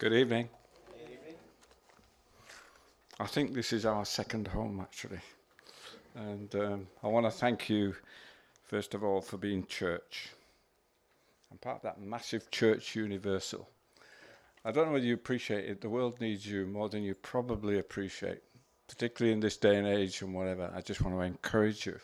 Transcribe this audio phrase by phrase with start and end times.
[0.00, 0.48] Good evening.
[3.20, 5.20] I think this is our second home, actually.
[6.14, 7.94] And um, I want to thank you,
[8.64, 10.30] first of all, for being church.
[11.52, 13.68] I'm part of that massive church universal.
[14.64, 15.82] I don't know whether you appreciate it.
[15.82, 18.40] The world needs you more than you probably appreciate,
[18.88, 20.72] particularly in this day and age and whatever.
[20.74, 21.98] I just want to encourage you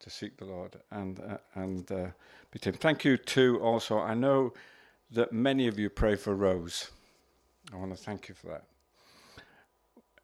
[0.00, 2.06] to seek the Lord and uh, and uh,
[2.50, 2.72] be Tim.
[2.72, 3.60] Thank you too.
[3.60, 4.54] Also, I know
[5.10, 6.90] that many of you pray for Rose.
[7.72, 8.64] I want to thank you for that.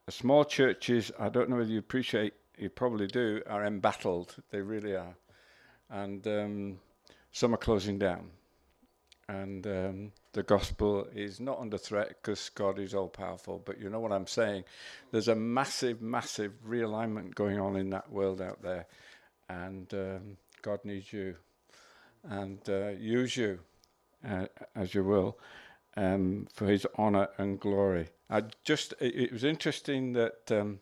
[0.09, 4.37] Small churches, I don't know whether you appreciate, you probably do, are embattled.
[4.51, 5.16] They really are.
[5.91, 6.79] And um,
[7.33, 8.30] some are closing down.
[9.29, 13.63] And um, the gospel is not under threat because God is all powerful.
[13.65, 14.65] But you know what I'm saying?
[15.11, 18.87] There's a massive, massive realignment going on in that world out there.
[19.49, 21.37] And um, God needs you
[22.24, 23.61] and uh, use you
[24.27, 25.38] uh, as you will
[25.97, 28.09] um, for his honor and glory.
[28.30, 30.80] I just, it, it was interesting that um,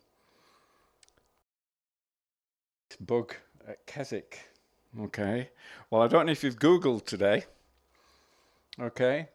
[3.00, 3.34] bug
[3.66, 4.40] at Keswick.
[5.00, 5.50] Okay.
[5.90, 7.44] Well, I don't know if you've Googled today.
[8.80, 9.28] Okay.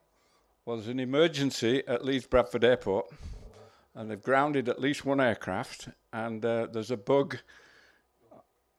[0.66, 3.08] Well, there's an emergency at Leeds Bradford Airport,
[3.96, 7.38] and they've grounded at least one aircraft, and uh, there's a bug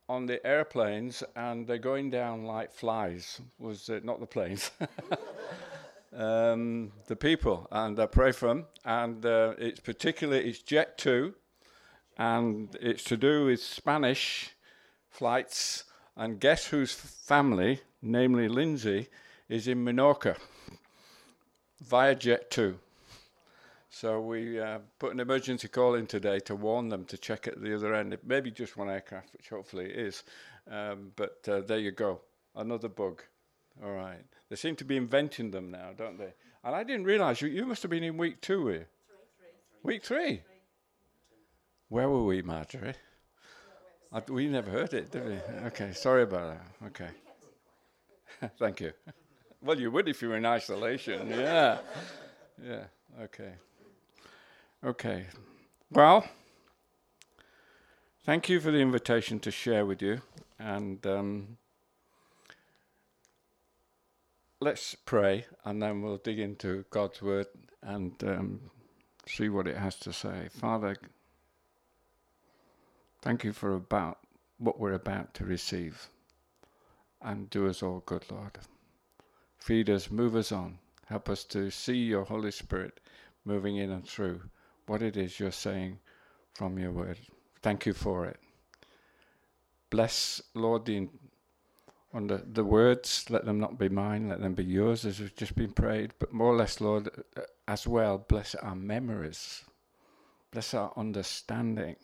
[0.08, 3.40] on the airplanes, and they're going down like flies.
[3.58, 4.70] Was it not the planes?
[6.14, 8.66] um, the people, and I pray for them.
[8.84, 11.34] And uh, it's particularly it's Jet2,
[12.16, 14.50] and it's to do with Spanish
[15.08, 15.84] flights.
[16.16, 19.08] And guess whose family, namely Lindsay,
[19.48, 20.36] is in Menorca
[21.80, 22.74] via Jet2.
[23.90, 27.60] So we uh, put an emergency call in today to warn them to check at
[27.60, 28.16] the other end.
[28.24, 30.24] Maybe just one aircraft, which hopefully it is.
[30.70, 32.20] Um, but uh, there you go,
[32.54, 33.22] another bug.
[33.82, 34.24] All right.
[34.48, 36.32] They seem to be inventing them now, don't they?
[36.64, 38.84] And I didn't realise you, you must have been in week two, were you?
[39.82, 40.42] Week three?
[41.88, 42.94] Where were we, Marjorie?
[44.12, 45.38] I, we never heard it, did we?
[45.66, 46.86] Okay, sorry about that.
[46.86, 47.10] Okay.
[48.58, 48.92] Thank you.
[49.60, 51.28] Well, you would if you were in isolation.
[51.30, 51.78] Yeah.
[52.64, 52.84] Yeah.
[53.22, 53.54] Okay.
[54.84, 55.26] Okay.
[55.90, 56.24] Well,
[58.24, 60.20] thank you for the invitation to share with you.
[60.60, 61.56] And um,
[64.60, 67.46] let's pray and then we'll dig into God's word
[67.82, 68.60] and um,
[69.26, 70.48] see what it has to say.
[70.50, 70.96] Father,
[73.22, 74.18] thank you for about
[74.58, 76.08] what we're about to receive.
[77.22, 78.58] And do us all good, Lord.
[79.58, 80.78] Feed us, move us on.
[81.06, 83.00] Help us to see your Holy Spirit
[83.44, 84.42] moving in and through
[84.86, 85.98] what it is you're saying
[86.54, 87.18] from your word.
[87.62, 88.38] Thank you for it.
[89.90, 91.08] Bless, Lord, the
[92.12, 95.36] on the, the words, let them not be mine, let them be yours, as we've
[95.36, 96.14] just been prayed.
[96.18, 99.64] But more or less, Lord, uh, as well, bless our memories,
[100.50, 101.96] bless our understanding,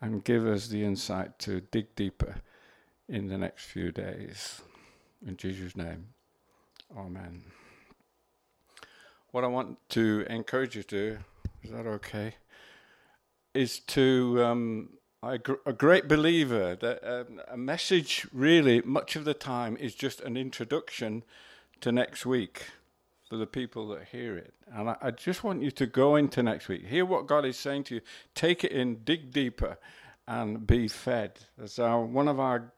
[0.00, 2.36] and give us the insight to dig deeper
[3.08, 4.60] in the next few days.
[5.26, 6.08] In Jesus' name,
[6.96, 7.42] Amen.
[9.32, 11.18] What I want to encourage you to do,
[11.62, 12.36] is that okay?
[13.54, 14.95] Is to um,
[15.26, 20.20] I'm a great believer that um, a message really, much of the time, is just
[20.20, 21.24] an introduction
[21.80, 22.66] to next week
[23.28, 24.54] for the people that hear it.
[24.72, 27.58] And I, I, just want you to go into next week, hear what God is
[27.58, 28.00] saying to you,
[28.36, 29.78] take it in, dig deeper,
[30.28, 31.40] and be fed.
[31.60, 32.72] As our, one of our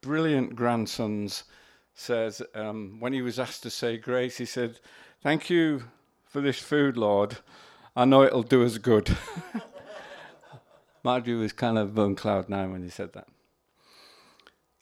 [0.00, 1.44] brilliant grandsons
[1.94, 4.80] says, um, when he was asked to say grace, he said,
[5.22, 5.84] Thank you
[6.24, 7.36] for this food, Lord.
[7.94, 9.14] I know it'll do us good.
[11.04, 13.28] Marjorie was kind of on cloud nine when he said that.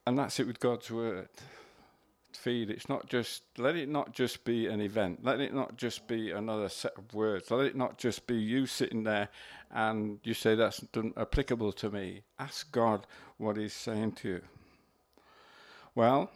[0.07, 1.29] And that's it with God's word.
[2.33, 2.71] Feed.
[2.71, 5.21] It's not just let it not just be an event.
[5.23, 7.51] Let it not just be another set of words.
[7.51, 9.29] Let it not just be you sitting there
[9.71, 10.83] and you say that's
[11.17, 12.23] applicable to me.
[12.39, 13.07] Ask God
[13.37, 14.43] what He's saying to you.
[15.95, 16.31] Well,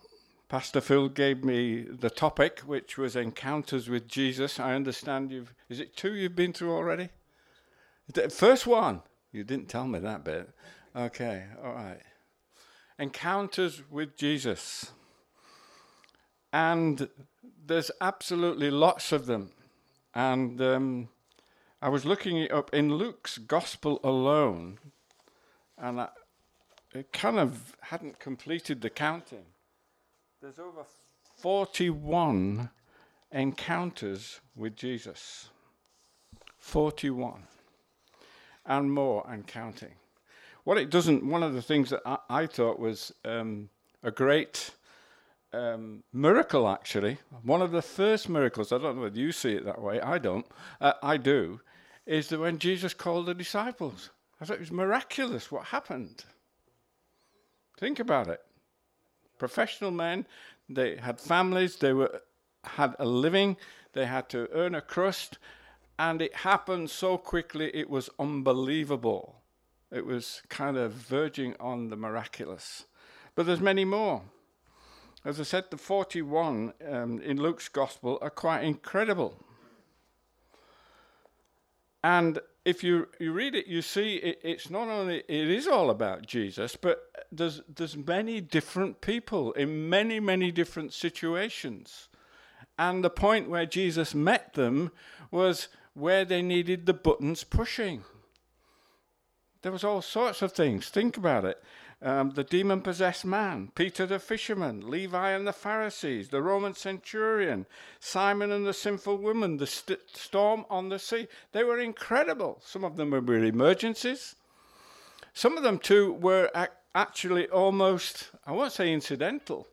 [0.49, 4.61] Pastor Phil gave me the topic, which was encounters with Jesus.
[4.61, 7.09] I understand you've is it two you've been through already?
[8.13, 9.03] The first one.
[9.34, 10.48] You didn't tell me that bit.
[10.95, 11.98] Okay, all right.
[13.01, 14.92] Encounters with Jesus.
[16.53, 17.09] And
[17.66, 19.51] there's absolutely lots of them.
[20.15, 21.09] And um,
[21.83, 24.78] I was looking it up in Luke's Gospel alone,
[25.77, 26.09] and I
[26.95, 29.47] it kind of hadn't completed the counting.
[30.41, 30.84] There's over
[31.39, 32.71] 41
[33.33, 35.48] encounters with Jesus.
[36.59, 37.48] 41
[38.66, 39.95] and more and counting.
[40.65, 43.69] What it doesn't, one of the things that I, I thought was um,
[44.03, 44.71] a great
[45.53, 49.65] um, miracle, actually, one of the first miracles, I don't know whether you see it
[49.65, 50.47] that way, I don't,
[50.81, 51.61] uh, I do,
[52.07, 54.11] is that when Jesus called the disciples.
[54.41, 56.25] I thought it was miraculous what happened.
[57.78, 58.41] Think about it.
[59.39, 60.27] Professional men,
[60.69, 62.21] they had families, they were,
[62.65, 63.57] had a living,
[63.93, 65.39] they had to earn a crust,
[65.99, 69.43] and it happened so quickly it was unbelievable.
[69.91, 72.85] It was kind of verging on the miraculous.
[73.35, 74.23] But there's many more.
[75.25, 79.43] As I said, the 41 um, in Luke's Gospel are quite incredible.
[82.03, 85.91] And if you, you read it, you see it, it's not only, it is all
[85.91, 87.03] about Jesus, but
[87.33, 92.09] there's, there's many different people in many, many different situations.
[92.79, 94.91] And the point where Jesus met them
[95.31, 98.05] was where they needed the buttons pushing.
[99.63, 100.89] There was all sorts of things.
[100.89, 101.63] Think about it
[102.05, 107.65] um, the demon possessed man, Peter the fisherman, Levi and the Pharisees, the Roman centurion,
[107.99, 111.29] Simon and the sinful woman, the st- storm on the sea.
[111.53, 112.61] They were incredible.
[112.63, 114.37] Some of them were emergencies.
[115.33, 119.67] Some of them, too, were ac- actually almost, I won't say incidental,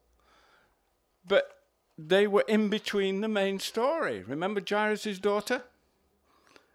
[1.28, 1.50] but
[1.98, 4.24] they were in between the main story.
[4.24, 5.64] Remember Jairus' daughter?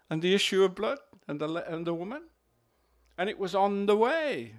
[0.09, 2.23] And the issue of blood and the, and the woman?
[3.17, 4.55] And it was on the way.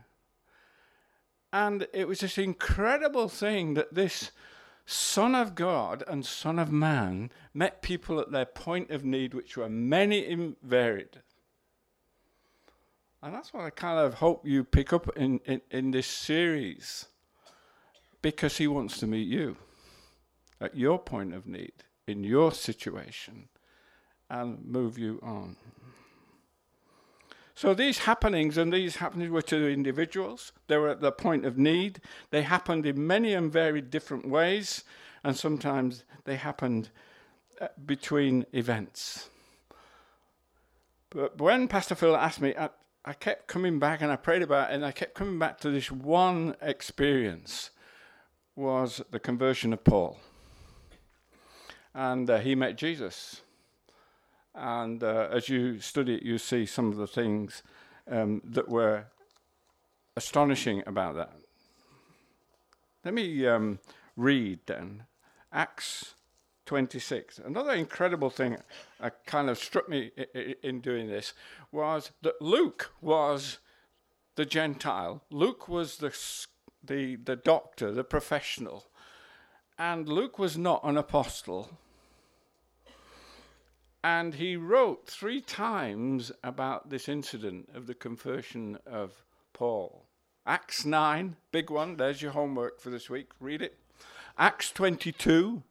[1.52, 4.32] And it was this incredible thing that this
[4.84, 9.56] Son of God and Son of Man met people at their point of need, which
[9.56, 11.20] were many and varied.
[13.22, 17.06] And that's what I kind of hope you pick up in, in, in this series,
[18.22, 19.56] because he wants to meet you
[20.60, 21.72] at your point of need,
[22.06, 23.48] in your situation,
[24.30, 25.56] and move you on.
[27.54, 30.52] So these happenings, and these happenings were to individuals.
[30.68, 32.00] They were at the point of need.
[32.30, 34.84] They happened in many and varied different ways,
[35.24, 36.90] and sometimes they happened
[37.60, 39.28] uh, between events.
[41.10, 42.68] But when Pastor Phil asked me, I,
[43.04, 45.70] I kept coming back and I prayed about it, and I kept coming back to
[45.70, 47.70] this one experience
[48.54, 50.18] was the conversion of Paul.
[51.92, 53.40] And uh, he met Jesus.
[54.58, 57.62] And uh, as you study it, you see some of the things
[58.10, 59.04] um, that were
[60.16, 61.32] astonishing about that.
[63.04, 63.78] Let me um,
[64.16, 65.04] read then
[65.52, 66.14] Acts
[66.66, 67.38] 26.
[67.38, 68.56] Another incredible thing
[69.00, 70.10] that kind of struck me
[70.62, 71.34] in doing this
[71.70, 73.58] was that Luke was
[74.34, 75.22] the Gentile.
[75.30, 76.14] Luke was the,
[76.82, 78.86] the, the doctor, the professional.
[79.78, 81.78] And Luke was not an apostle.
[84.02, 90.06] And he wrote three times about this incident of the conversion of Paul.
[90.46, 93.76] Acts 9, big one, there's your homework for this week, read it.
[94.38, 95.62] Acts 22,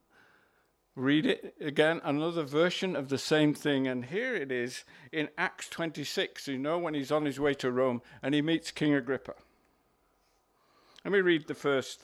[0.96, 3.88] read it again, another version of the same thing.
[3.88, 7.72] And here it is in Acts 26, you know, when he's on his way to
[7.72, 9.36] Rome and he meets King Agrippa.
[11.06, 12.02] Let me read the first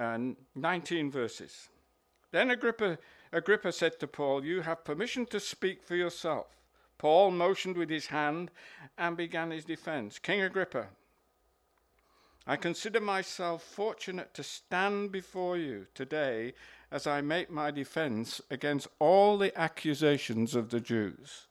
[0.00, 0.18] uh,
[0.54, 1.68] 19 verses.
[2.30, 2.98] Then Agrippa
[3.34, 6.46] Agrippa said to Paul, You have permission to speak for yourself.
[6.98, 8.52] Paul motioned with his hand
[8.96, 10.20] and began his defense.
[10.20, 10.86] King Agrippa,
[12.46, 16.54] I consider myself fortunate to stand before you today
[16.92, 21.48] as I make my defense against all the accusations of the Jews.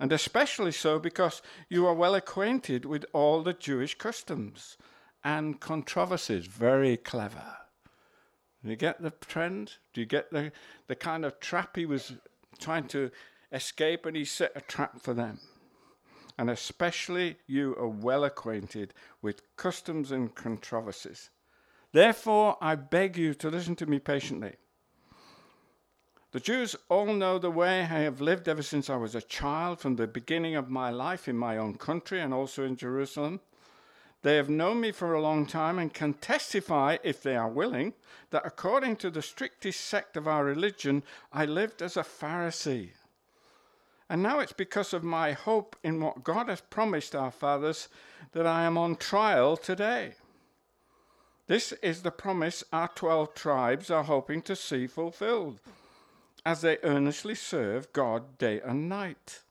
[0.00, 4.78] And especially so because you are well acquainted with all the Jewish customs
[5.22, 6.46] and controversies.
[6.46, 7.65] Very clever.
[8.62, 9.74] Do you get the trend?
[9.92, 10.52] Do you get the,
[10.86, 12.14] the kind of trap he was
[12.58, 13.10] trying to
[13.52, 15.38] escape and he set a trap for them?
[16.38, 21.30] And especially you are well acquainted with customs and controversies.
[21.92, 24.56] Therefore, I beg you to listen to me patiently.
[26.32, 29.80] The Jews all know the way I have lived ever since I was a child,
[29.80, 33.40] from the beginning of my life in my own country and also in Jerusalem.
[34.26, 37.92] They have known me for a long time and can testify, if they are willing,
[38.30, 42.90] that according to the strictest sect of our religion, I lived as a Pharisee.
[44.10, 47.86] And now it's because of my hope in what God has promised our fathers
[48.32, 50.14] that I am on trial today.
[51.46, 55.60] This is the promise our 12 tribes are hoping to see fulfilled
[56.44, 59.42] as they earnestly serve God day and night.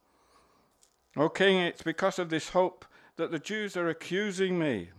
[1.15, 2.83] O King, it's because of this hope
[3.17, 4.89] that the Jews are accusing me.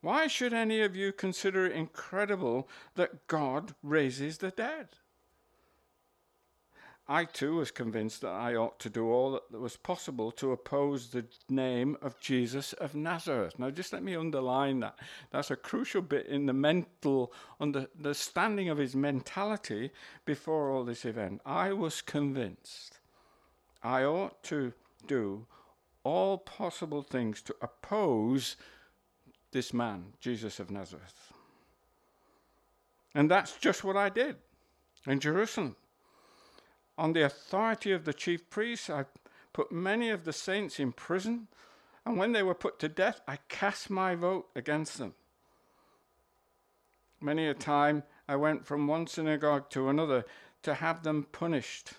[0.00, 4.88] Why should any of you consider it incredible that God raises the dead?
[7.06, 11.08] I too was convinced that I ought to do all that was possible to oppose
[11.08, 13.58] the name of Jesus of Nazareth.
[13.58, 14.98] Now, just let me underline that.
[15.30, 19.90] That's a crucial bit in the mental understanding of his mentality
[20.24, 21.42] before all this event.
[21.44, 22.98] I was convinced
[23.82, 24.72] I ought to
[25.06, 25.46] do
[26.04, 28.56] all possible things to oppose
[29.52, 31.32] this man, Jesus of Nazareth.
[33.14, 34.36] And that's just what I did
[35.06, 35.76] in Jerusalem.
[36.98, 39.06] On the authority of the chief priests, I
[39.52, 41.48] put many of the saints in prison,
[42.04, 45.14] and when they were put to death, I cast my vote against them.
[47.20, 50.24] Many a time I went from one synagogue to another
[50.62, 51.92] to have them punished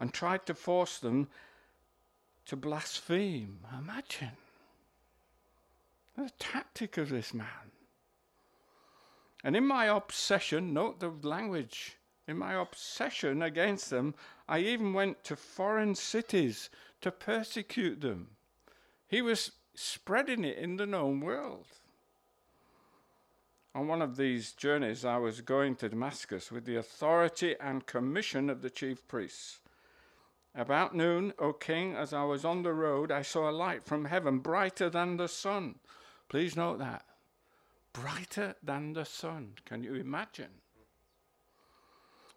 [0.00, 1.28] and tried to force them
[2.46, 3.58] to blaspheme.
[3.78, 4.36] Imagine
[6.16, 7.46] the tactic of this man.
[9.42, 11.96] And in my obsession, note the language,
[12.26, 14.14] in my obsession against them,
[14.48, 16.70] I even went to foreign cities
[17.02, 18.28] to persecute them.
[19.06, 21.66] He was spreading it in the known world.
[23.74, 28.48] On one of these journeys, I was going to Damascus with the authority and commission
[28.48, 29.58] of the chief priests.
[30.54, 34.04] About noon, O king, as I was on the road, I saw a light from
[34.04, 35.76] heaven brighter than the sun.
[36.28, 37.04] Please note that
[37.92, 39.54] brighter than the sun.
[39.64, 40.60] Can you imagine?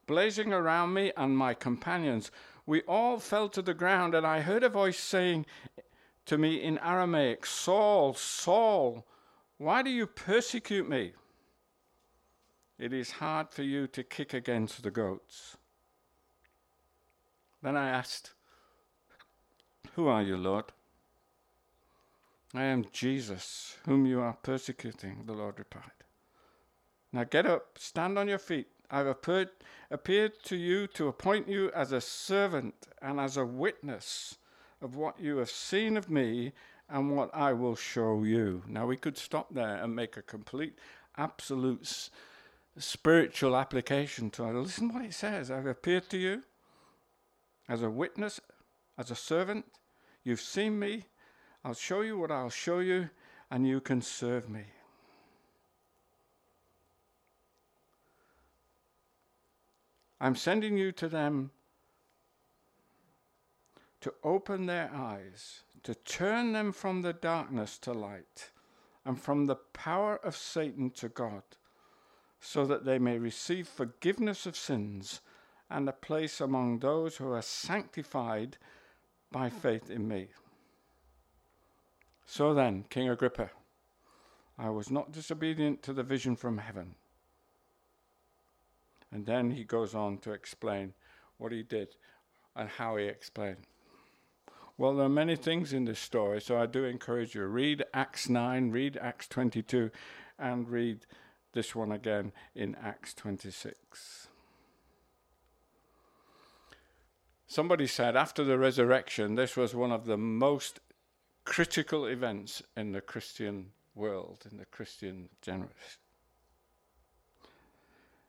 [0.05, 2.31] Blazing around me and my companions,
[2.65, 5.45] we all fell to the ground, and I heard a voice saying
[6.25, 9.05] to me in Aramaic, Saul, Saul,
[9.57, 11.13] why do you persecute me?
[12.79, 15.57] It is hard for you to kick against the goads.
[17.61, 18.33] Then I asked,
[19.93, 20.65] Who are you, Lord?
[22.53, 25.91] I am Jesus, whom you are persecuting, the Lord replied.
[27.11, 28.67] Now get up, stand on your feet.
[28.89, 29.49] I've appeared,
[29.91, 34.37] appeared to you to appoint you as a servant and as a witness
[34.81, 36.53] of what you have seen of me
[36.89, 38.63] and what I will show you.
[38.67, 40.77] Now we could stop there and make a complete,
[41.17, 42.09] absolute
[42.77, 44.53] spiritual application to it.
[44.53, 45.51] Listen what it says.
[45.51, 46.43] I've appeared to you
[47.67, 48.39] as a witness,
[48.97, 49.65] as a servant.
[50.23, 51.05] You've seen me
[51.67, 53.09] I'll show you what I'll show you,
[53.51, 54.63] and you can serve me.
[60.21, 61.51] I'm sending you to them
[63.99, 68.51] to open their eyes, to turn them from the darkness to light,
[69.03, 71.43] and from the power of Satan to God,
[72.39, 75.19] so that they may receive forgiveness of sins
[75.69, 78.57] and a place among those who are sanctified
[79.31, 80.27] by faith in me.
[82.25, 83.51] So then, King Agrippa,
[84.57, 86.95] I was not disobedient to the vision from heaven.
[89.11, 90.93] And then he goes on to explain
[91.37, 91.95] what he did
[92.55, 93.65] and how he explained.
[94.77, 98.29] Well, there are many things in this story, so I do encourage you read Acts
[98.29, 99.89] 9, read Acts 22,
[100.37, 101.05] and read
[101.53, 104.27] this one again in Acts 26.
[107.57, 110.79] Somebody said after the resurrection, this was one of the most
[111.43, 115.73] critical events in the Christian world, in the Christian generation.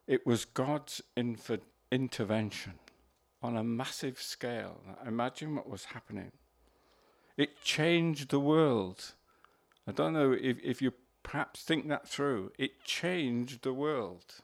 [0.06, 1.60] It was God's inf-
[1.92, 2.78] intervention
[3.42, 4.80] on a massive scale.
[5.06, 6.32] Imagine what was happening.
[7.36, 9.12] It changed the world.
[9.86, 12.52] I don't know if, if you perhaps think that through.
[12.56, 14.36] It changed the world.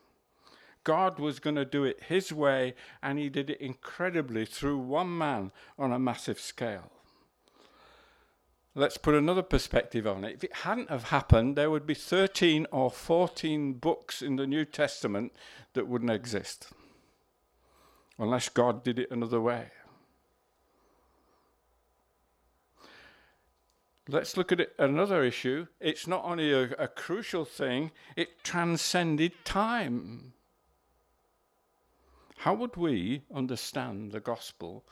[0.84, 5.16] God was going to do it His way, and He did it incredibly through one
[5.16, 6.90] man on a massive scale
[8.74, 10.34] let's put another perspective on it.
[10.34, 14.64] If it hadn't have happened, there would be 13 or 14 books in the New
[14.64, 15.32] Testament
[15.74, 16.68] that wouldn't exist.
[18.18, 19.68] Unless God did it another way.
[24.06, 25.66] Let's look at another issue.
[25.80, 30.33] It's not only a, a crucial thing, it transcended time.
[32.44, 34.84] How would we understand the gospel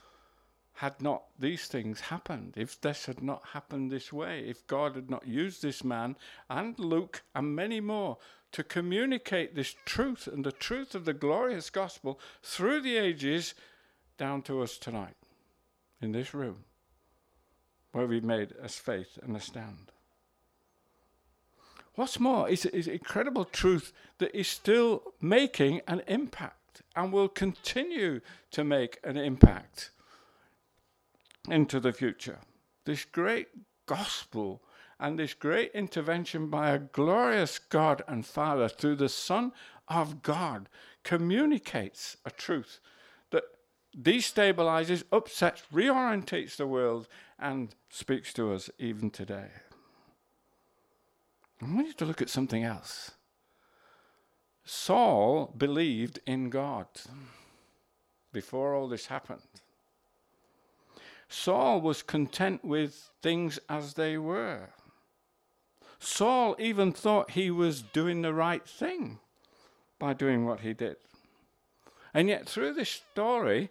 [0.72, 5.10] had not these things happened, if this had not happened this way, if God had
[5.10, 6.16] not used this man
[6.48, 8.16] and Luke and many more
[8.52, 13.52] to communicate this truth and the truth of the glorious gospel through the ages
[14.16, 15.18] down to us tonight
[16.00, 16.64] in this room
[17.92, 19.92] where we've made a faith and a stand.
[21.96, 26.56] What's more, is, is incredible truth that is still making an impact
[26.96, 29.90] and will continue to make an impact
[31.48, 32.38] into the future.
[32.84, 33.48] This great
[33.86, 34.62] gospel
[34.98, 39.52] and this great intervention by a glorious God and Father through the Son
[39.88, 40.68] of God
[41.02, 42.78] communicates a truth
[43.30, 43.44] that
[44.00, 49.48] destabilizes, upsets, reorientates the world, and speaks to us even today.
[51.60, 53.12] I want you to look at something else.
[54.64, 56.86] Saul believed in God
[58.32, 59.42] before all this happened.
[61.28, 64.70] Saul was content with things as they were.
[65.98, 69.18] Saul even thought he was doing the right thing
[69.98, 70.96] by doing what he did.
[72.12, 73.70] And yet, through this story,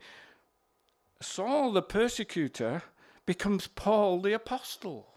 [1.21, 2.81] Saul the persecutor
[3.25, 5.07] becomes Paul the apostle.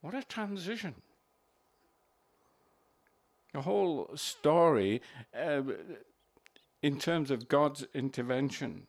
[0.00, 0.94] What a transition.
[3.52, 5.00] The whole story,
[5.34, 5.62] uh,
[6.82, 8.86] in terms of God's intervention,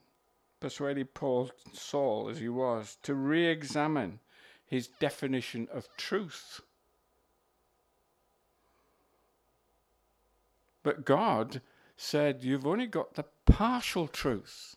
[0.60, 4.20] persuaded Paul, Saul as he was, to re examine
[4.66, 6.62] his definition of truth.
[10.84, 11.62] But God
[11.98, 14.76] said, You've only got the partial truth.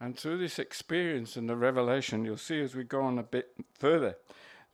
[0.00, 3.50] And through this experience and the revelation, you'll see as we go on a bit
[3.74, 4.16] further,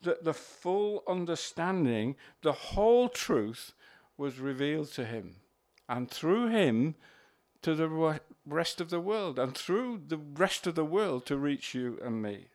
[0.02, 3.72] that the full understanding, the whole truth
[4.16, 5.36] was revealed to him.
[5.88, 6.94] And through him,
[7.62, 11.74] to the rest of the world, and through the rest of the world to reach
[11.74, 12.48] you and me.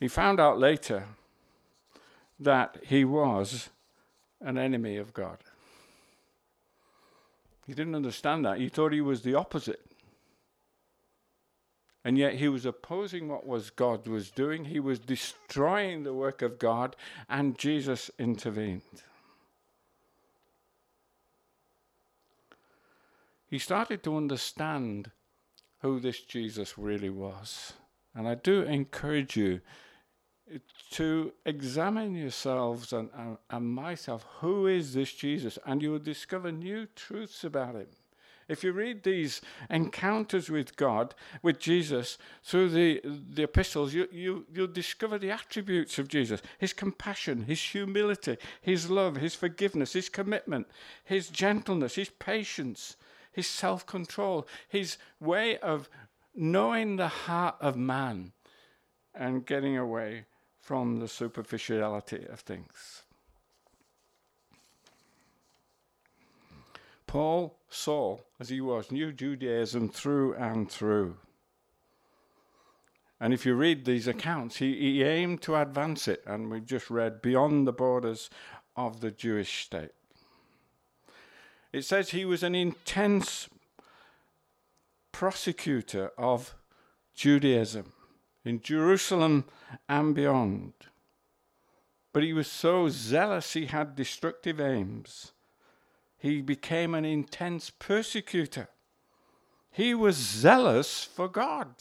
[0.00, 1.06] He found out later
[2.40, 3.68] that he was
[4.40, 5.38] an enemy of God.
[7.64, 8.58] He didn't understand that.
[8.58, 9.91] He thought he was the opposite.
[12.04, 14.64] And yet he was opposing what was God was doing.
[14.64, 16.96] He was destroying the work of God,
[17.28, 18.82] and Jesus intervened.
[23.46, 25.10] He started to understand
[25.80, 27.74] who this Jesus really was.
[28.14, 29.60] And I do encourage you
[30.92, 34.26] to examine yourselves and, and, and, myself.
[34.40, 35.58] Who is this Jesus?
[35.64, 37.86] And you will discover new truths about him.
[38.48, 44.46] If you read these encounters with God, with Jesus, through the, the epistles, you, you,
[44.52, 50.08] you'll discover the attributes of Jesus his compassion, his humility, his love, his forgiveness, his
[50.08, 50.66] commitment,
[51.04, 52.96] his gentleness, his patience,
[53.30, 55.88] his self control, his way of
[56.34, 58.32] knowing the heart of man
[59.14, 60.24] and getting away
[60.60, 63.02] from the superficiality of things.
[67.06, 71.16] Paul Saul, as he was, knew Judaism through and through.
[73.18, 76.90] And if you read these accounts, he, he aimed to advance it, and we just
[76.90, 78.28] read beyond the borders
[78.76, 79.92] of the Jewish state.
[81.72, 83.48] It says he was an intense
[85.12, 86.54] prosecutor of
[87.14, 87.92] Judaism
[88.44, 89.44] in Jerusalem
[89.88, 90.72] and beyond.
[92.12, 95.32] But he was so zealous he had destructive aims.
[96.22, 98.68] He became an intense persecutor.
[99.72, 101.74] He was zealous for God.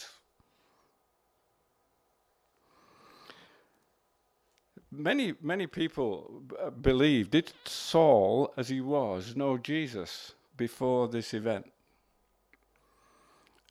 [4.91, 6.41] Many, many people
[6.81, 11.71] believe, did Saul, as he was, know Jesus before this event?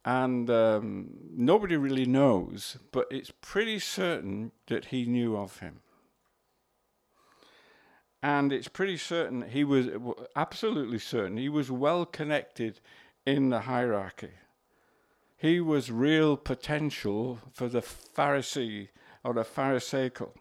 [0.04, 5.80] and um, nobody really knows, but it's pretty certain that he knew of him.
[8.22, 9.88] And it's pretty certain he was
[10.36, 12.80] absolutely certain he was well connected
[13.24, 14.32] in the hierarchy.
[15.36, 18.88] He was real potential for the Pharisee
[19.24, 20.34] or the Pharisaical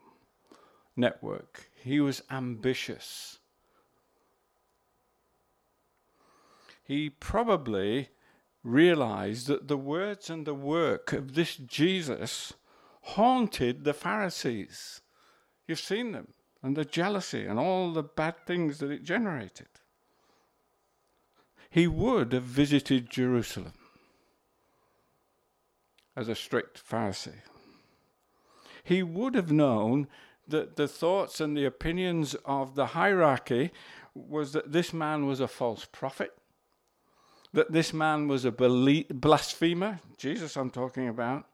[0.95, 1.69] network.
[1.81, 3.39] He was ambitious.
[6.83, 8.09] He probably
[8.63, 12.53] realized that the words and the work of this Jesus
[13.01, 15.01] haunted the Pharisees.
[15.67, 19.67] You've seen them, and the jealousy and all the bad things that it generated.
[21.69, 23.73] He would have visited Jerusalem
[26.15, 27.41] as a strict Pharisee.
[28.83, 30.07] He would have known
[30.47, 33.71] that the thoughts and the opinions of the hierarchy
[34.15, 36.33] was that this man was a false prophet
[37.53, 41.45] that this man was a blasphemer, Jesus I'm talking about,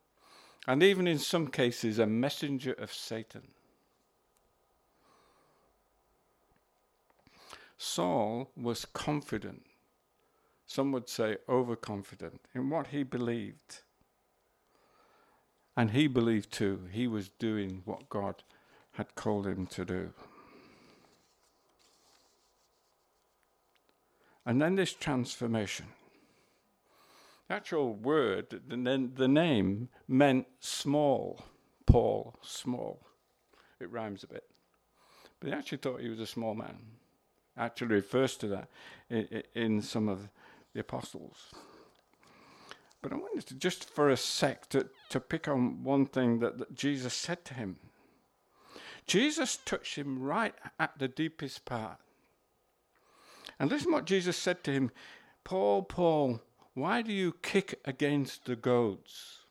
[0.68, 3.44] and even in some cases a messenger of Satan.
[7.78, 9.64] Saul was confident,
[10.66, 13.82] some would say overconfident, in what he believed.
[15.78, 18.44] And he believed too, he was doing what God
[18.94, 20.14] had called him to do.
[24.46, 25.88] And then this transformation.
[27.48, 31.44] The actual word, the, the name meant small,
[31.86, 33.06] Paul, small.
[33.80, 34.46] It rhymes a bit.
[35.40, 36.78] But he actually thought he was a small man.
[37.58, 38.70] Actually, refers to that
[39.10, 40.30] in, in some of
[40.74, 41.54] the apostles.
[43.02, 46.58] But I wanted to just for a sec to, to pick on one thing that,
[46.58, 47.78] that Jesus said to him.
[49.06, 52.00] Jesus touched him right at the deepest part.
[53.60, 54.92] And listen what Jesus said to him
[55.44, 56.42] Paul, Paul,
[56.74, 59.46] why do you kick against the goads?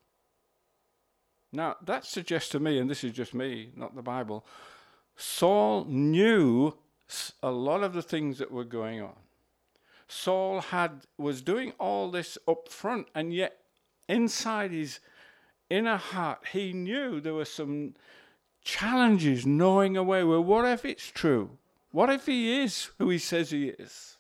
[1.52, 4.44] Now, that suggests to me, and this is just me, not the Bible,
[5.16, 6.74] Saul knew
[7.42, 9.16] a lot of the things that were going on.
[10.08, 13.58] Saul had was doing all this up front, and yet
[14.08, 15.00] inside his
[15.70, 17.94] inner heart, he knew there were some
[18.62, 20.24] challenges gnawing away.
[20.24, 21.58] Well, what if it's true?
[21.90, 24.18] What if he is who he says he is?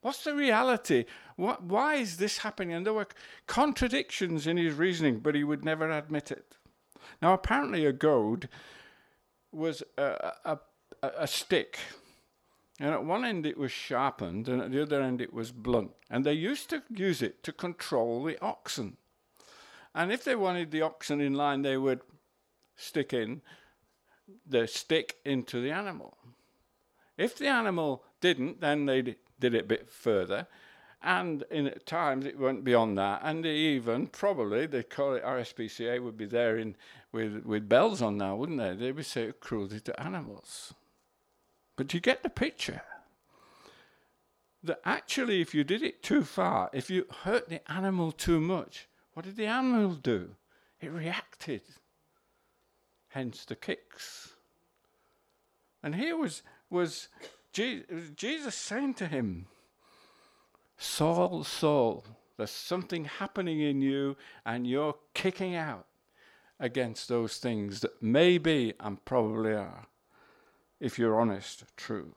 [0.00, 1.04] What's the reality?
[1.36, 2.72] What, why is this happening?
[2.72, 3.08] And there were
[3.46, 6.56] contradictions in his reasoning, but he would never admit it.
[7.20, 8.48] Now, apparently, a goad
[9.52, 10.58] was a, a,
[11.02, 11.78] a, a stick.
[12.80, 15.90] And at one end it was sharpened, and at the other end it was blunt.
[16.08, 18.96] And they used to use it to control the oxen.
[19.94, 22.00] And if they wanted the oxen in line, they would
[22.76, 23.42] stick in
[24.46, 26.16] the stick into the animal.
[27.18, 30.46] If the animal didn't, then they did it a bit further.
[31.02, 36.02] And in at times it went beyond that, and even probably they call it RSPCA
[36.02, 36.76] would be there in
[37.10, 38.74] with with bells on now, wouldn't they?
[38.74, 40.74] They would say cruelty to animals.
[41.80, 42.82] But you get the picture.
[44.62, 48.86] That actually, if you did it too far, if you hurt the animal too much,
[49.14, 50.36] what did the animal do?
[50.82, 51.62] It reacted.
[53.08, 54.34] Hence the kicks.
[55.82, 57.08] And here was was
[57.52, 59.46] Jesus saying to him,
[60.76, 62.04] Saul, Saul,
[62.36, 65.86] there's something happening in you, and you're kicking out
[66.58, 69.86] against those things that may be and probably are,
[70.80, 72.14] if you're honest, true.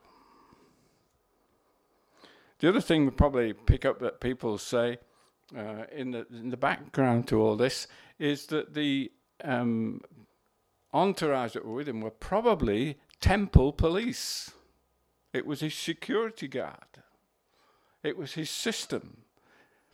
[2.58, 4.98] The other thing we probably pick up that people say
[5.56, 7.86] uh, in, the, in the background to all this
[8.18, 10.00] is that the um,
[10.92, 14.52] entourage that were with him were probably temple police.
[15.32, 17.02] It was his security guard.
[18.02, 19.18] It was his system.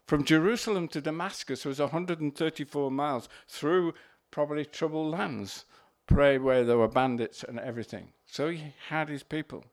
[0.06, 3.94] From Jerusalem to Damascus was 134 miles through
[4.30, 5.64] probably troubled lands,
[6.06, 8.12] pray where there were bandits and everything.
[8.31, 9.64] So he had his people.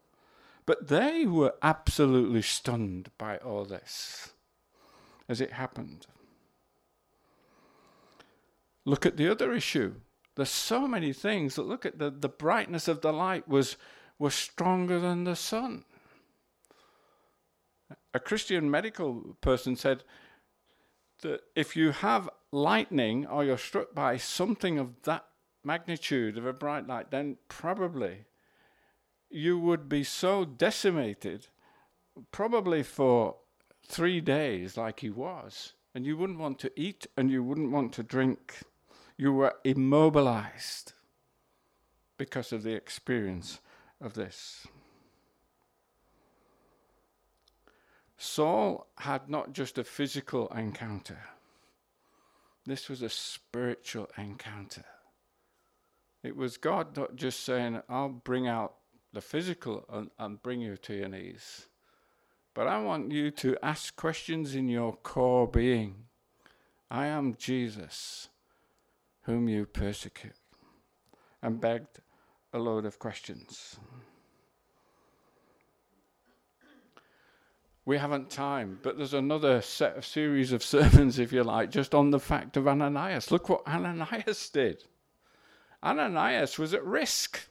[0.65, 4.34] But they were absolutely stunned by all this
[5.30, 6.08] as it happened.
[8.86, 9.96] Look at the other issue.
[10.36, 13.76] There's so many things that look at the, the brightness of the light was,
[14.20, 15.84] was stronger than the sun
[18.13, 20.04] a Christian medical person said
[21.22, 25.26] that if you have lightning or you're struck by something of that
[25.63, 28.26] magnitude of a bright light, then probably
[29.29, 31.47] you would be so decimated,
[32.31, 33.35] probably for
[33.85, 37.93] three days, like he was, and you wouldn't want to eat and you wouldn't want
[37.93, 38.63] to drink.
[39.17, 40.93] You were immobilized
[42.17, 43.59] because of the experience
[44.01, 44.67] of this.
[48.17, 51.19] Saul had not just a physical encounter,
[52.65, 54.83] this was a spiritual encounter.
[56.21, 58.73] It was God not just saying, I'll bring out
[59.17, 61.65] the physical and, and bring you to your knees,
[62.53, 65.95] but I want you to ask questions in your core being.
[66.91, 68.27] I am Jesus,
[69.23, 70.38] whom you persecute,
[71.41, 71.99] and begged
[72.53, 73.77] a load of questions.
[77.86, 81.95] we haven't time, but there's another set of series of sermons, if you like, just
[81.95, 83.32] on the fact of Ananias.
[83.32, 84.84] Look what Ananias did.
[85.82, 87.47] Ananias was at risk.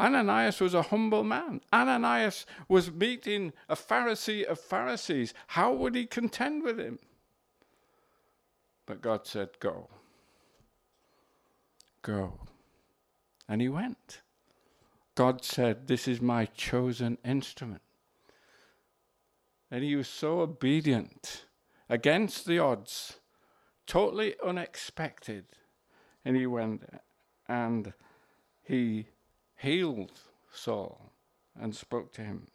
[0.00, 1.60] Ananias was a humble man.
[1.72, 5.34] Ananias was meeting a Pharisee of Pharisees.
[5.48, 6.98] How would he contend with him?
[8.86, 9.88] But God said, Go.
[12.02, 12.40] Go.
[13.46, 14.22] And he went.
[15.14, 17.82] God said, This is my chosen instrument.
[19.70, 21.44] And he was so obedient
[21.88, 23.18] against the odds,
[23.86, 25.44] totally unexpected.
[26.24, 26.82] And he went
[27.46, 27.92] and
[28.62, 29.06] he
[29.60, 30.12] healed
[30.52, 31.12] Saul
[31.58, 32.46] and spoke to him.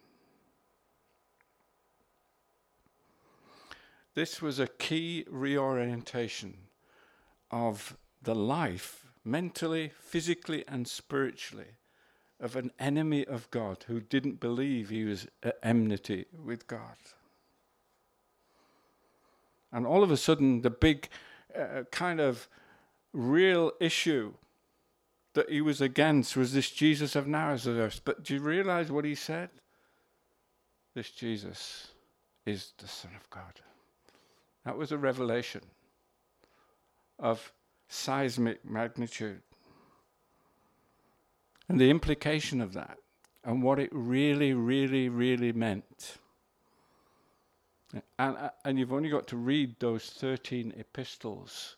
[4.14, 6.54] This was a key reorientation
[7.50, 11.76] of the life, mentally, physically, and spiritually,
[12.40, 16.96] of an enemy of God who didn't believe he was at enmity with God.
[19.70, 21.08] And all of a sudden, the big
[21.54, 22.48] uh, kind of
[23.12, 24.32] real issue
[25.36, 28.00] that he was against was this Jesus of Nazareth.
[28.04, 29.50] But do you realize what he said?
[30.94, 31.88] This Jesus
[32.46, 33.60] is the Son of God.
[34.64, 35.60] That was a revelation
[37.18, 37.52] of
[37.88, 39.42] seismic magnitude.
[41.68, 42.96] And the implication of that,
[43.44, 46.16] and what it really, really, really meant.
[48.18, 51.76] And, and you've only got to read those 13 epistles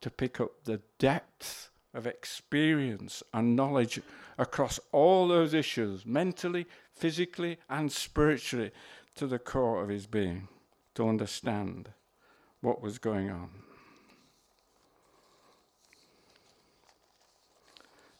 [0.00, 4.00] to pick up the depth of experience and knowledge
[4.38, 8.70] across all those issues, mentally, physically, and spiritually,
[9.16, 10.48] to the core of his being,
[10.94, 11.90] to understand
[12.60, 13.50] what was going on.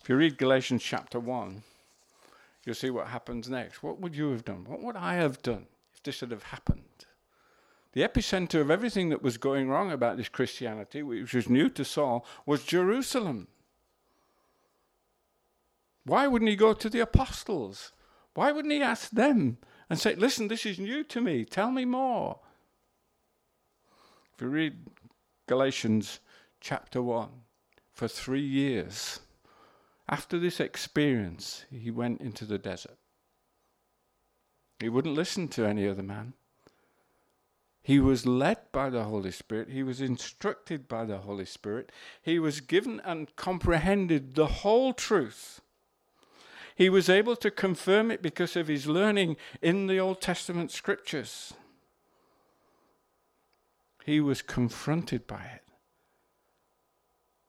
[0.02, 1.62] If you read Galatians chapter 1,
[2.64, 3.82] you'll see what happens next.
[3.82, 4.64] What would you have done?
[4.66, 6.84] What would I have done if this had have happened?
[7.92, 11.84] The epicenter of everything that was going wrong about this Christianity, which was new to
[11.84, 13.48] Saul, was Jerusalem.
[16.04, 17.92] Why wouldn't he go to the apostles?
[18.34, 19.58] Why wouldn't he ask them
[19.88, 22.40] and say, Listen, this is new to me, tell me more?
[24.34, 24.78] If you read
[25.46, 26.20] Galatians
[26.60, 27.28] chapter 1,
[27.92, 29.20] for three years,
[30.08, 32.96] after this experience, he went into the desert.
[34.78, 36.32] He wouldn't listen to any other man.
[37.82, 39.68] He was led by the Holy Spirit.
[39.68, 41.92] He was instructed by the Holy Spirit.
[42.22, 45.60] He was given and comprehended the whole truth.
[46.74, 51.52] He was able to confirm it because of his learning in the Old Testament scriptures.
[54.04, 55.62] He was confronted by it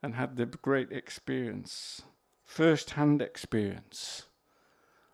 [0.04, 2.02] and had the great experience,
[2.44, 4.26] first hand experience.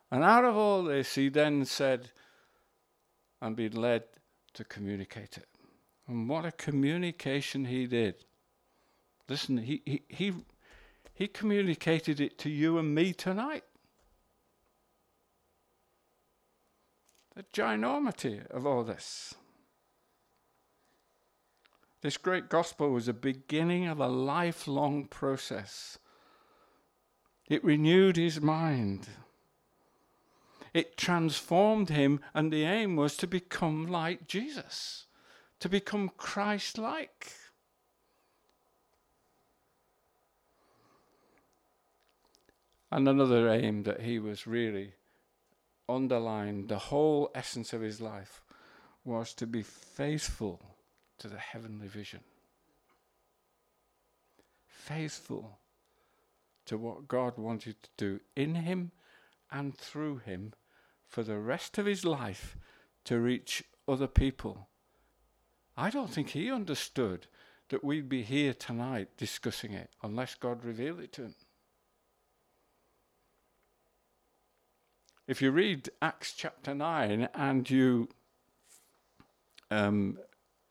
[0.10, 2.12] And out of all this, he then said,
[3.42, 4.04] I'm led
[4.54, 5.48] to communicate it.
[6.08, 8.16] And what a communication he did.
[9.28, 10.34] Listen, he, he, he,
[11.14, 13.66] he communicated it to you and me tonight.
[17.38, 19.36] The ginormity of all this.
[22.02, 26.00] This great gospel was a beginning of a lifelong process.
[27.48, 29.08] It renewed his mind.
[30.74, 35.06] It transformed him, and the aim was to become like Jesus,
[35.60, 37.34] to become Christ like.
[42.90, 44.94] And another aim that he was really
[45.90, 48.42] underlined, the whole essence of his life,
[49.04, 50.62] was to be faithful
[51.20, 52.22] to the heavenly vision.
[54.68, 55.60] Faithful
[56.66, 58.92] to what God wanted to do in him
[59.52, 60.54] and through him
[61.08, 62.58] for the rest of his life
[63.06, 64.68] to reach other people.
[65.78, 67.28] I don't think he understood
[67.70, 71.36] that we'd be here tonight discussing it unless God revealed it to him.
[75.28, 78.10] If you read Acts chapter 9 and you
[79.70, 80.18] um,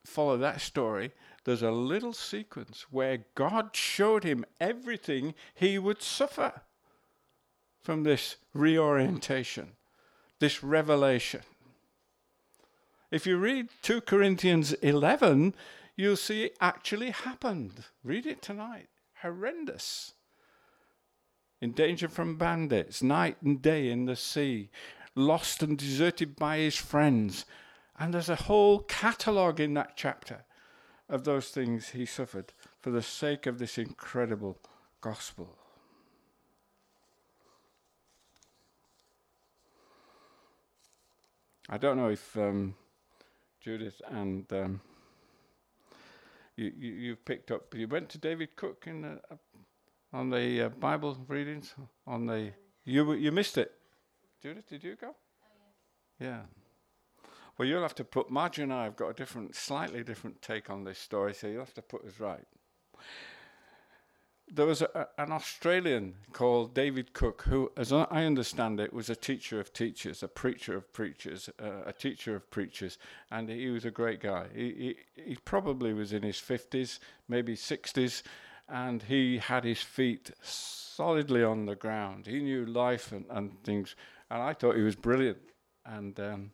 [0.05, 1.13] follow that story,
[1.45, 6.63] there's a little sequence where God showed him everything he would suffer
[7.83, 9.73] from this reorientation
[10.39, 11.43] this revelation.
[13.11, 15.55] If you read 2 Corinthians 11,
[15.97, 17.85] you'll see it actually happened.
[18.05, 18.89] Read it tonight.
[19.23, 20.13] Horrendous.
[21.61, 24.71] In danger from bandits, night and day in the sea,
[25.15, 27.47] lost and deserted by his friends.
[27.99, 30.45] And there's a whole catalogue in that chapter
[31.09, 34.59] of those things he suffered for the sake of this incredible
[35.01, 35.57] gospel.
[41.69, 42.75] I don't know if um,
[43.61, 44.81] Judith and um,
[46.55, 47.75] you, you you picked up.
[47.75, 49.37] You went to David Cook in the, uh,
[50.13, 51.75] on the uh, Bible readings
[52.07, 52.53] on the
[52.85, 53.73] you you missed it.
[54.43, 55.09] Judith, did you go?
[55.09, 55.15] Oh,
[56.21, 56.41] yeah.
[57.59, 60.69] Well, you'll have to put Margie and I have got a different, slightly different take
[60.69, 62.45] on this story, so you'll have to put us right
[64.49, 69.17] there was a, an Australian called David Cook, who, as I understand it, was a
[69.17, 72.99] teacher of teachers, a preacher of preachers, uh, a teacher of preachers,
[73.31, 74.47] and he was a great guy.
[74.55, 78.23] He, he, he probably was in his 50s, maybe 60s,
[78.69, 82.27] and he had his feet solidly on the ground.
[82.27, 83.95] He knew life and, and things,
[84.31, 85.39] and I thought he was brilliant.
[85.85, 86.51] And um,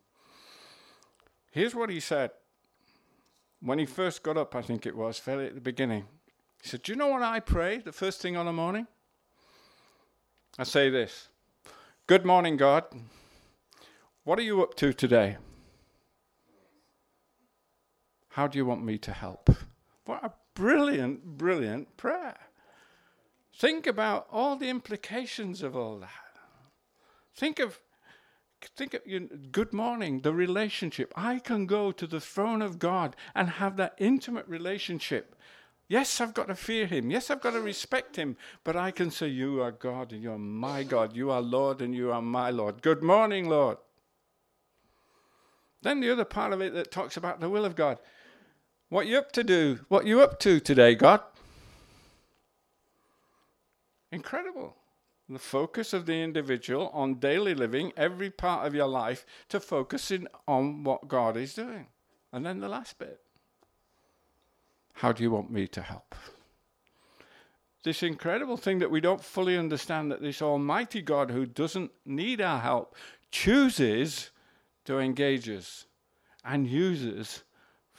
[1.50, 2.32] here's what he said
[3.60, 6.04] when he first got up, I think it was, fairly at the beginning.
[6.60, 8.86] He said, Do you know what I pray the first thing on the morning?
[10.58, 11.28] I say this
[12.06, 12.84] Good morning, God.
[14.24, 15.38] What are you up to today?
[18.30, 19.50] How do you want me to help?
[20.04, 22.36] What a brilliant, brilliant prayer.
[23.54, 26.10] Think about all the implications of all that.
[27.34, 27.80] Think of
[28.76, 31.12] think of you know, good morning, the relationship.
[31.16, 35.34] I can go to the throne of God and have that intimate relationship.
[35.88, 37.10] Yes, I've got to fear him.
[37.10, 38.36] Yes, I've got to respect him.
[38.64, 41.14] But I can say, You are God and you're my God.
[41.14, 42.82] You are Lord and you are my Lord.
[42.82, 43.78] Good morning, Lord.
[45.82, 47.98] Then the other part of it that talks about the will of God.
[48.92, 49.78] What you up to do?
[49.88, 51.22] What you up to today, God?
[54.10, 54.76] Incredible.
[55.30, 60.26] The focus of the individual on daily living, every part of your life, to focusing
[60.46, 61.86] on what God is doing.
[62.34, 63.20] And then the last bit
[64.92, 66.14] How do you want me to help?
[67.84, 72.42] This incredible thing that we don't fully understand that this Almighty God, who doesn't need
[72.42, 72.94] our help,
[73.30, 74.32] chooses
[74.84, 75.86] to engage us
[76.44, 77.42] and uses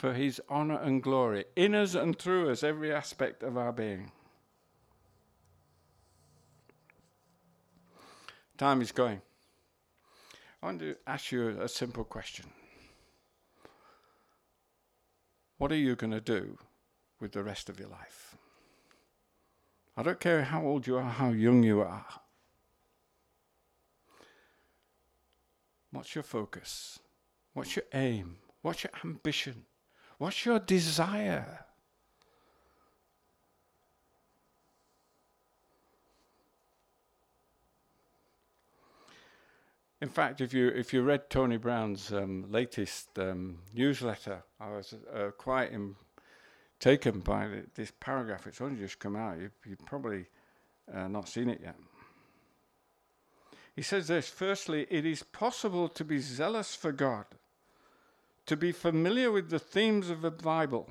[0.03, 4.11] for his honor and glory in us and through us, every aspect of our being.
[8.57, 9.21] Time is going.
[10.61, 12.47] I want to ask you a simple question.
[15.57, 16.57] What are you going to do
[17.21, 18.35] with the rest of your life?
[19.95, 22.05] I don't care how old you are, how young you are.
[25.91, 26.99] What's your focus?
[27.53, 28.39] What's your aim?
[28.63, 29.63] What's your ambition?
[30.17, 31.65] What's your desire?
[40.01, 44.93] In fact, if you if you read Tony Brown's um, latest um, newsletter, I was
[45.15, 45.95] uh, quite Im-
[46.77, 48.45] taken by the, this paragraph.
[48.45, 49.39] It's only just come out.
[49.39, 50.25] You've, you've probably
[50.93, 51.77] uh, not seen it yet.
[53.77, 57.25] He says this Firstly, it is possible to be zealous for God,
[58.45, 60.89] to be familiar with the themes of the Bible,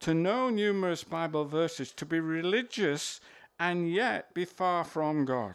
[0.00, 3.20] to know numerous Bible verses, to be religious
[3.58, 5.54] and yet be far from God.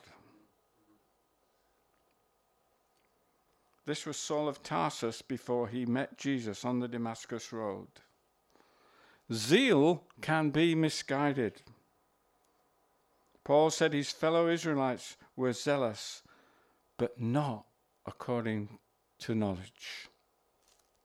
[3.85, 7.87] This was Saul of Tarsus before he met Jesus on the Damascus Road.
[9.31, 11.61] Zeal can be misguided.
[13.43, 16.21] Paul said his fellow Israelites were zealous,
[16.97, 17.65] but not
[18.05, 18.79] according
[19.19, 20.09] to knowledge.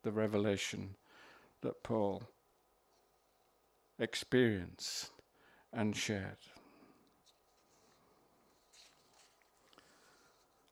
[0.08, 0.94] The revelation
[1.60, 2.22] that Paul
[3.98, 5.10] experienced
[5.70, 6.38] and shared.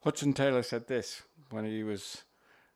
[0.03, 1.20] Hudson Taylor said this
[1.51, 2.25] when he was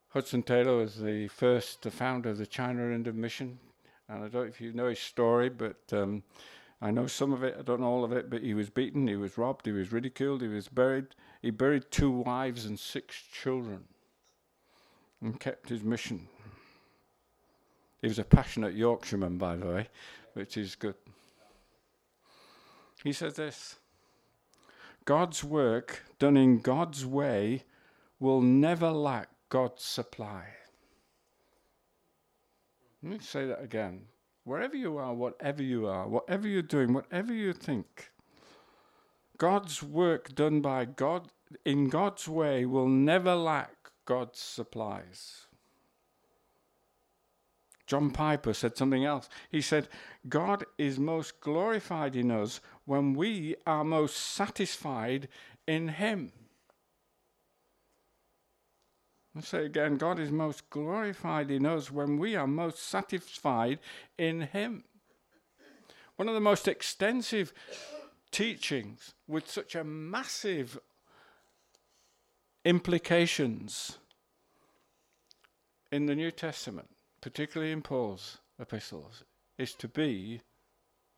[0.09, 3.59] Hudson Taylor was the first the founder of the China Inland Mission,
[4.07, 6.25] and I don't know if you know his story, but um,
[6.83, 7.57] I know some of it.
[7.59, 8.29] I don't know all of it.
[8.29, 11.07] But he was beaten, he was robbed, he was ridiculed, he was buried.
[11.41, 13.85] He buried two wives and six children,
[15.23, 16.29] and kept his mission.
[18.01, 19.89] He was a passionate Yorkshireman, by the way,
[20.33, 20.95] which is good.
[23.05, 23.77] He said this
[25.05, 27.65] God's work done in God's way
[28.19, 30.45] will never lack God's supply.
[33.03, 34.03] Let me say that again.
[34.45, 38.11] Wherever you are, whatever you are, whatever you're doing, whatever you think,
[39.39, 41.29] God's work done by God
[41.65, 43.80] in God's way will never lack
[44.11, 45.47] God's supplies.
[47.87, 49.29] John Piper said something else.
[49.53, 49.87] He said,
[50.29, 55.29] God is most glorified in us when we are most satisfied
[55.69, 56.33] in Him.
[59.37, 63.79] I'll say again, God is most glorified in us when we are most satisfied
[64.19, 64.83] in Him.
[66.17, 67.53] One of the most extensive
[68.33, 70.81] teachings with such a massive
[72.65, 73.99] implications
[75.91, 76.89] in the New Testament,
[77.21, 79.25] particularly in Paul's epistles,
[79.59, 80.41] is to be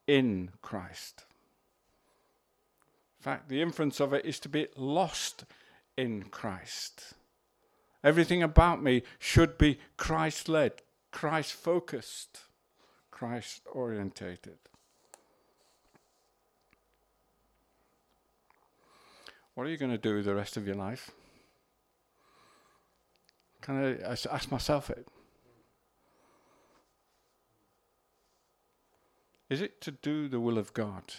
[0.06, 1.24] in Christ.
[3.20, 5.44] In fact, the inference of it is to be lost
[5.96, 7.14] in Christ.
[8.02, 10.72] Everything about me should be Christ led,
[11.12, 12.40] Christ focused,
[13.10, 14.58] Christ orientated.
[19.54, 21.10] What are you going to do the rest of your life?
[23.62, 25.06] Can I ask myself it?
[29.48, 31.14] Is it to do the will of God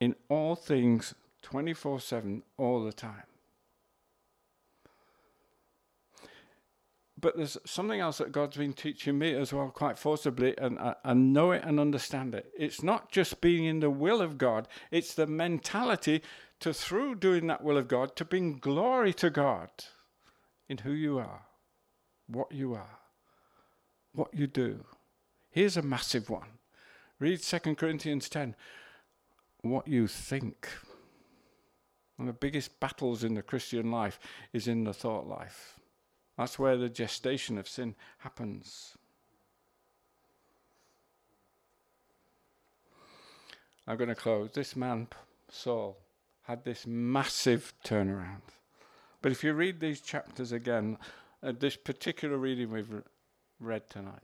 [0.00, 3.22] in all things 24 7 all the time?
[7.20, 10.94] but there's something else that God's been teaching me as well, quite forcibly, and I,
[11.04, 12.52] I, know it and understand it.
[12.56, 16.22] It's not just being in the will of God, it's the mentality
[16.60, 19.70] to, through doing that will of God, to bring glory to God
[20.68, 21.42] in who you are,
[22.26, 22.98] what you are,
[24.12, 24.84] what you do.
[25.50, 26.58] Here's a massive one.
[27.18, 28.54] Read 2 Corinthians 10.
[29.62, 30.68] what you think.
[32.16, 34.18] One of the biggest battles in the Christian life
[34.52, 35.78] is in the thought life.
[36.36, 38.96] That's where the gestation of sin happens.
[43.86, 44.50] I'm going to close.
[44.52, 45.08] This man,
[45.50, 45.96] Saul,
[46.42, 48.42] had this massive turnaround.
[49.20, 50.98] But if you read these chapters again,
[51.42, 53.02] uh, this particular reading we've re-
[53.60, 54.22] read tonight,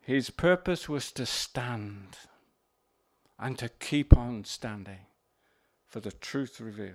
[0.00, 2.16] his purpose was to stand
[3.38, 5.06] and to keep on standing
[5.86, 6.94] for the truth revealed.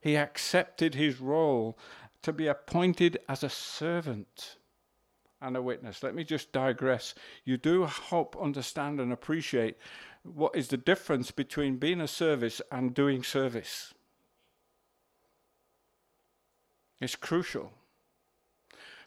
[0.00, 1.78] He accepted his role
[2.22, 4.56] to be appointed as a servant
[5.40, 6.02] and a witness.
[6.02, 7.14] Let me just digress.
[7.44, 9.76] You do hope, understand, and appreciate
[10.22, 13.92] what is the difference between being a service and doing service.
[17.00, 17.72] It's crucial.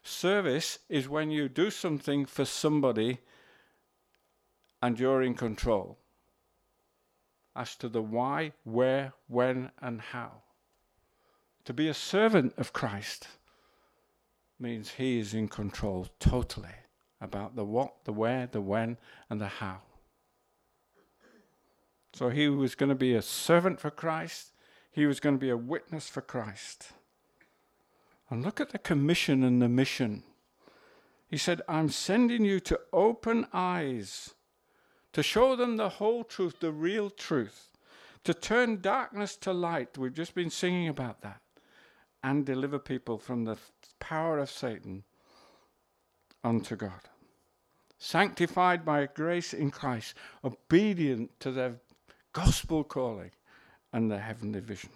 [0.04, 3.20] Service is when you do something for somebody
[4.82, 5.98] and you're in control
[7.56, 10.44] as to the why, where, when, and how.
[11.66, 13.28] To be a servant of Christ
[14.60, 16.76] means he is in control totally
[17.20, 18.98] about the what, the where, the when,
[19.30, 19.82] and the how.
[22.14, 24.52] So he was going to be a servant for Christ,
[24.92, 26.94] he was going to be a witness for Christ.
[28.30, 30.24] And look at the commission and the mission.
[31.28, 34.36] He said, I'm sending you to open eyes,
[35.14, 37.72] to show them the whole truth, the real truth,
[38.24, 39.98] to turn darkness to light.
[39.98, 41.42] We've just been singing about that.
[42.24, 43.58] And deliver people from the
[44.00, 45.04] power of Satan
[46.44, 47.10] unto God.
[48.00, 51.76] Sanctified by grace in Christ, obedient to their
[52.34, 53.32] gospel calling
[53.94, 54.92] and their heavenly vision.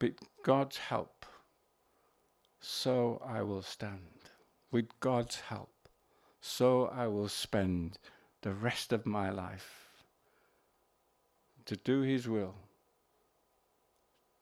[0.00, 1.26] With God's help,
[2.60, 4.30] so I will stand.
[4.70, 5.88] With God's help,
[6.40, 7.98] so I will spend
[8.42, 10.04] the rest of my life
[11.64, 12.54] to do His will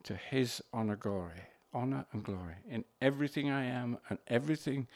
[0.07, 1.43] to His honor, glory,
[1.75, 4.87] honor and glory in everything I am and everything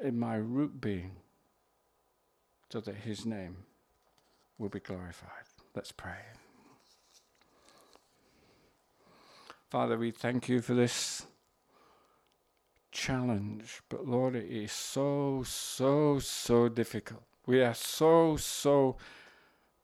[0.00, 1.16] in my root being,
[2.70, 3.56] so that His name
[4.58, 5.44] will be glorified.
[5.74, 6.20] Let's pray.
[9.72, 11.24] Father, we thank you for this
[12.90, 17.22] challenge, but Lord, it is so, so, so difficult.
[17.46, 18.98] We are so, so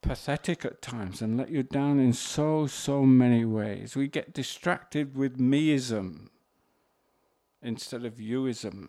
[0.02, 3.96] pathetic at times and let you down in so, so many ways.
[3.96, 6.28] We get distracted with meism
[7.62, 8.88] instead of youism.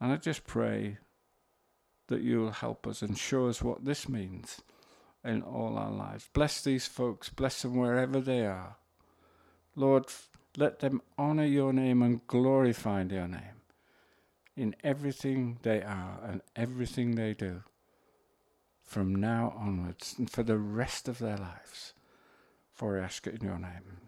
[0.00, 0.96] And I just pray
[2.06, 4.62] that you will help us and show us what this means
[5.22, 6.30] in all our lives.
[6.32, 8.76] Bless these folks, bless them wherever they are.
[9.74, 10.06] Lord,
[10.56, 13.62] let them honor your name and glorify your name
[14.56, 17.62] in everything they are and everything they do
[18.84, 21.94] from now onwards and for the rest of their lives.
[22.74, 24.02] For I ask it in your name.